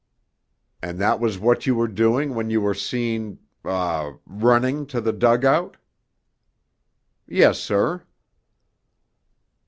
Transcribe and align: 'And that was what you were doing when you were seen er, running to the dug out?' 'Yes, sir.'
'And 0.81 0.97
that 0.97 1.19
was 1.19 1.37
what 1.37 1.67
you 1.67 1.75
were 1.75 1.87
doing 1.87 2.33
when 2.33 2.49
you 2.49 2.59
were 2.59 2.73
seen 2.73 3.37
er, 3.63 4.17
running 4.25 4.87
to 4.87 4.99
the 4.99 5.13
dug 5.13 5.45
out?' 5.45 5.77
'Yes, 7.27 7.59
sir.' 7.59 8.03